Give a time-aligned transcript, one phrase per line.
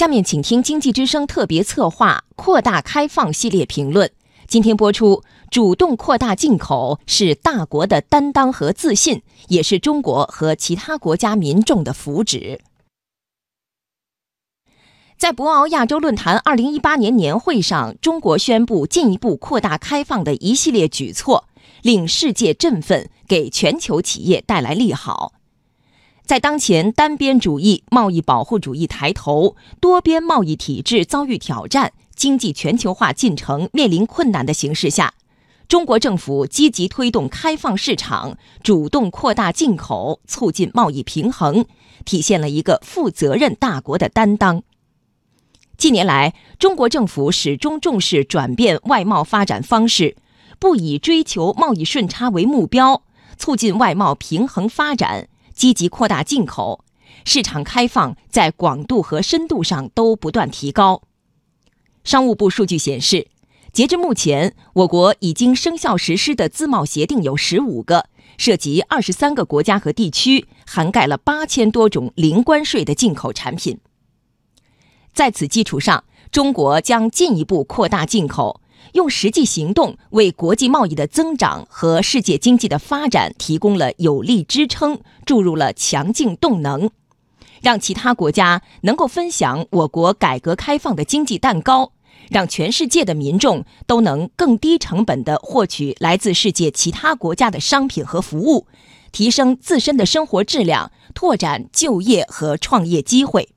[0.00, 4.10] 下面请听经济之声特别策划“扩大开放”系列评论。
[4.48, 12.60] 今天播出，主动扩大进口是大国的担当和自信，也是中国和其他国家民众的福祉。
[15.18, 21.46] 在博鳌亚洲论坛二零一八年年会上，中国宣布进一步扩大开放的一系列举措，
[21.82, 25.34] 令世界振奋，给全球企业带来利好。
[26.30, 35.14] 在当前单边主义、贸易保护主义抬头、多边贸易体制遭遇挑战、经济全球化进程面临困难的形势下，
[35.66, 41.64] 中国政府积极推动开放市场，主动扩大进口，促进贸易平衡，
[42.04, 44.62] 体现了一个负责任大国的担当。
[45.76, 50.16] 近年来，中国政府始终重视转变外贸发展方式，
[50.60, 53.02] 不以追求贸易顺差为目标，
[53.36, 55.26] 促进外贸平衡发展。
[55.60, 56.86] 积极扩大进口，
[57.26, 61.02] 市场开放在广度和深度上都不断提高。
[62.02, 63.28] 商务部数据显示，
[63.70, 68.06] 截至目前，我国已经生效实施的自贸协定有十五个，
[68.38, 73.80] 涉及二十三个国家和地区，涵盖了八千多种零关税的进口产品。
[75.12, 78.59] 在此基础上，中国将进一步扩大进口。
[78.92, 86.90] 用实际行动为国际贸易的增长和世界经济的发展提供了有力支撑，注入了强劲动能，
[87.60, 91.92] 让其他国家能够分享我国改革开放的经济蛋糕，
[92.30, 98.66] 让全世界的民众都能更低成本地获取来自世界其他国家的商品和服务，
[99.12, 103.50] 提升自身的生活质量，拓展就业和创业机会。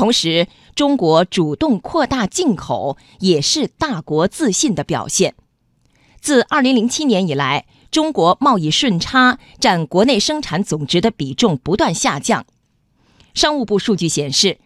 [0.00, 5.34] 同时，中国主动扩大进口也是大国自信的表现。
[6.22, 12.46] 自2007年以来，中国贸易顺差占国内生产总值的比重不断下降。
[13.34, 14.56] 商务部数据显示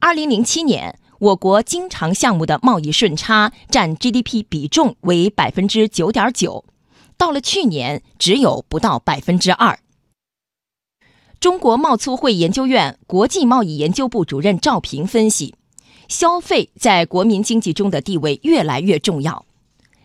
[0.00, 6.64] ，2007年我国经常项目的贸易顺差占 GDP 比重为百分之九点九，
[7.16, 9.76] 到了去年只有不到百分之二。
[11.44, 15.54] 中国贸促会研究院国际贸易研究部主任赵平分析，
[16.08, 19.44] 消费在国民经济中的地位越来越重要。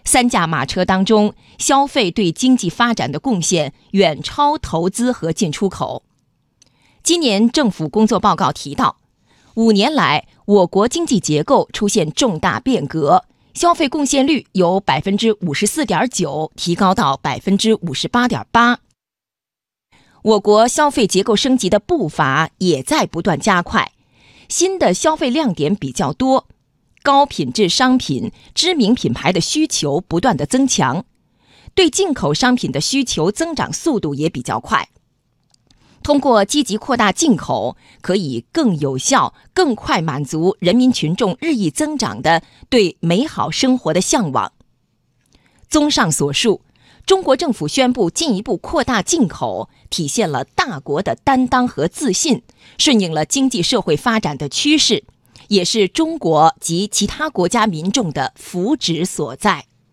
[0.03, 6.03] 三驾马车当中，消费对经济发展的贡献远超投资和进出口。
[7.03, 8.97] 今年政府工作报告提到，
[9.53, 13.23] 五年来我国经济结构出现重大变革，
[13.53, 18.79] 消费贡献率由百分之五十四点九提高到百分之五十八点八。
[20.21, 23.93] 我国消费结构升级的步伐也在不断加快，
[24.49, 26.47] 新的消费亮点比较多，
[27.01, 31.05] 高品质商品、知名品牌的需求不断的增强，
[31.73, 34.89] 对进口商品的需求增长速度也比较快。
[36.03, 44.51] 通过积极扩大进口，可以更有效、更快满足人民群众日益增长的对美好生活的向往。
[45.69, 46.61] 综上所述。
[47.09, 52.43] 中国政府宣布进一步扩大进口，体现了大国的担当和自信，
[52.77, 55.03] 顺应了经济社会发展的趋势，
[55.47, 59.65] 也是中国及其他国家民众的福祉所在。